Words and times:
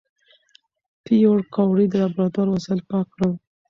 پېیر 1.03 1.39
کوري 1.55 1.85
د 1.89 1.93
لابراتوار 2.01 2.47
وسایل 2.51 2.81
پاک 2.89 3.05
کړل. 3.13 3.31